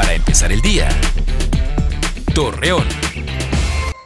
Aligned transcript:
Para 0.00 0.14
empezar 0.14 0.50
el 0.50 0.62
día. 0.62 0.88
Torreón. 2.34 2.86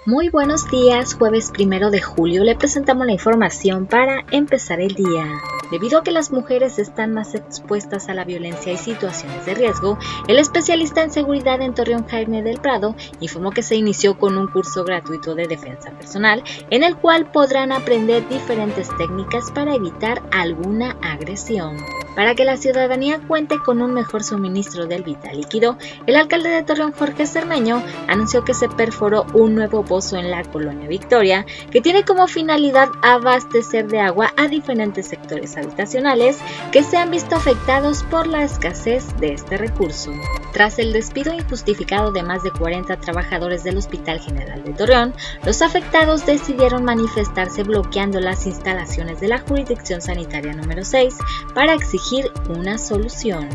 Muy 0.07 0.29
buenos 0.29 0.69
días, 0.69 1.15
jueves 1.15 1.53
primero 1.53 1.93
de 1.93 2.03
julio 2.03 2.43
le 2.43 2.57
presentamos 2.57 3.07
la 3.07 3.13
información 3.13 3.87
para 3.87 4.25
empezar 4.33 4.81
el 4.81 4.97
día. 4.97 5.25
Debido 5.71 6.01
a 6.01 6.03
que 6.03 6.11
las 6.11 6.33
mujeres 6.33 6.81
están 6.81 7.15
más 7.15 7.37
expuestas 7.37 8.09
a 8.09 8.15
la 8.15 8.25
violencia 8.25 8.73
y 8.73 8.77
situaciones 8.77 9.47
de 9.47 9.55
riesgo, 9.55 9.97
el 10.27 10.41
especialista 10.41 11.01
en 11.01 11.13
seguridad 11.13 11.63
en 11.63 11.75
Torreón 11.75 12.09
Jaime 12.09 12.43
del 12.43 12.59
Prado 12.59 12.97
informó 13.21 13.53
que 13.53 13.63
se 13.63 13.77
inició 13.77 14.19
con 14.19 14.37
un 14.37 14.49
curso 14.49 14.83
gratuito 14.83 15.37
de 15.37 15.47
defensa 15.47 15.93
personal 15.93 16.43
en 16.71 16.83
el 16.83 16.97
cual 16.97 17.31
podrán 17.31 17.71
aprender 17.71 18.29
diferentes 18.29 18.89
técnicas 18.99 19.53
para 19.53 19.77
evitar 19.77 20.21
alguna 20.33 20.97
agresión. 21.03 21.77
Para 22.15 22.35
que 22.35 22.45
la 22.45 22.57
ciudadanía 22.57 23.21
cuente 23.27 23.59
con 23.59 23.83
un 23.83 23.93
mejor 23.93 24.23
suministro 24.23 24.87
del 24.87 25.03
vital 25.03 25.37
líquido, 25.37 25.77
el 26.07 26.17
alcalde 26.17 26.49
de 26.49 26.63
Torreón 26.63 26.93
Jorge 26.93 27.27
Cermeño 27.27 27.83
anunció 28.07 28.45
que 28.45 28.55
se 28.55 28.69
perforó 28.69 29.27
un 29.35 29.55
nuevo 29.55 29.85
pozo 29.85 30.17
en 30.17 30.31
la 30.31 30.45
colonia 30.45 30.89
Victoria 30.89 31.45
que 31.71 31.81
tiene 31.81 32.05
como 32.05 32.29
finalidad 32.29 32.89
abastecer 33.03 33.89
de 33.89 34.01
agua 34.01 34.33
a 34.37 34.47
diferentes 34.47 35.09
sectores 35.09 35.57
habitacionales 35.57 36.39
que 36.71 36.83
se 36.83 36.97
han 36.97 37.11
visto 37.11 37.35
afectados 37.35 38.05
por 38.05 38.27
la 38.27 38.45
escasez 38.45 39.05
de 39.19 39.33
este 39.33 39.57
recurso. 39.57 40.13
Tras 40.53 40.79
el 40.79 40.93
despido 40.93 41.35
injustificado 41.35 42.13
de 42.13 42.23
más 42.23 42.45
de 42.45 42.53
40 42.53 42.97
trabajadores 42.99 43.65
del 43.65 43.77
Hospital 43.77 44.21
General 44.21 44.63
de 44.63 44.73
Torreón, 44.73 45.13
los 45.45 45.63
afectados 45.63 46.27
decidieron 46.27 46.85
manifestarse 46.85 47.65
bloqueando 47.65 48.21
las 48.21 48.47
instalaciones 48.47 49.21
de 49.21 49.29
la 49.29 49.41
jurisdicción 49.41 50.01
sanitaria 50.01 50.53
número 50.53 50.85
6 50.85 51.17
para 51.55 51.75
exigir 51.75 52.04
una 52.49 52.79
solución. 52.79 53.49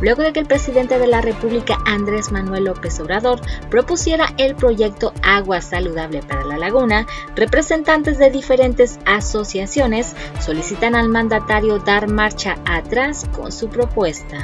Luego 0.00 0.22
de 0.22 0.32
que 0.32 0.40
el 0.40 0.46
presidente 0.46 0.98
de 0.98 1.06
la 1.06 1.20
República, 1.20 1.78
Andrés 1.86 2.32
Manuel 2.32 2.64
López 2.64 2.98
Obrador, 2.98 3.40
propusiera 3.70 4.34
el 4.36 4.56
proyecto 4.56 5.12
Agua 5.22 5.60
Saludable 5.60 6.22
para 6.22 6.44
la 6.44 6.58
Laguna, 6.58 7.06
representantes 7.36 8.18
de 8.18 8.30
diferentes 8.30 8.98
asociaciones 9.06 10.16
solicitan 10.40 10.96
al 10.96 11.08
mandatario 11.08 11.78
dar 11.78 12.08
marcha 12.08 12.56
atrás 12.64 13.26
con 13.36 13.52
su 13.52 13.68
propuesta. 13.68 14.38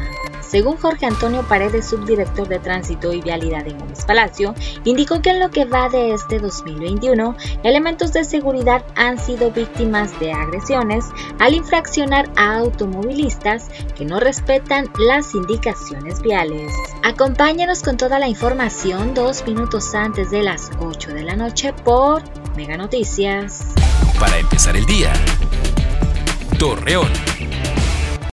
Según 0.49 0.79
Jorge 0.79 1.05
Antonio 1.05 1.43
Paredes, 1.47 1.91
subdirector 1.91 2.49
de 2.49 2.59
Tránsito 2.59 3.13
y 3.13 3.21
Vialidad 3.21 3.67
en 3.67 3.79
Gómez 3.79 4.05
Palacio, 4.07 4.55
indicó 4.85 5.21
que 5.21 5.31
en 5.31 5.41
lo 5.41 5.51
que 5.51 5.67
va 5.67 5.91
de 5.91 6.15
este 6.15 6.39
2021, 6.39 7.37
elementos 7.65 8.15
de 8.15 8.25
seguridad 8.25 8.83
han 8.97 9.19
sido 9.19 9.51
víctimas 9.51 10.19
de 10.21 10.33
agresiones 10.33 11.05
al 11.39 11.53
infraccionar 11.53 12.31
a 12.37 12.57
automovilistas 12.57 13.69
que 13.95 14.07
no 14.07 14.21
respetan 14.21 14.89
las 14.99 15.35
indicaciones 15.35 16.23
viales. 16.23 16.73
Acompáñanos 17.03 17.83
con 17.83 17.99
toda 17.99 18.19
la 18.19 18.29
información 18.29 19.13
dos 19.13 19.45
minutos 19.47 19.95
antes 19.95 20.31
de 20.31 20.43
las 20.43 20.71
8 20.81 21.13
de 21.13 21.25
la 21.25 21.37
noche 21.37 21.75
por 21.75 22.23
Mega 22.57 22.79
Noticias. 22.79 23.75
Para 24.19 24.39
empezar 24.39 24.77
el 24.77 24.87
día. 24.87 25.13
Torreón. 26.59 27.28